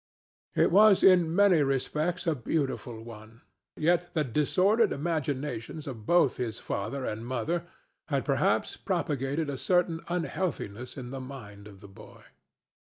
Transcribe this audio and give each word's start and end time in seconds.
It 0.55 0.71
was 0.71 1.03
in 1.03 1.35
many 1.35 1.61
respects 1.61 2.25
a 2.25 2.33
beautiful 2.33 3.03
one, 3.03 3.41
yet 3.77 4.15
the 4.15 4.23
disordered 4.23 4.91
imaginations 4.91 5.85
of 5.85 6.07
both 6.07 6.37
his 6.37 6.57
father 6.57 7.05
and 7.05 7.23
mother 7.23 7.67
had 8.07 8.25
perhaps 8.25 8.75
propagated 8.77 9.47
a 9.47 9.59
certain 9.59 10.01
unhealthiness 10.07 10.97
in 10.97 11.11
the 11.11 11.21
mind 11.21 11.67
of 11.67 11.81
the 11.81 11.87
boy. 11.87 12.23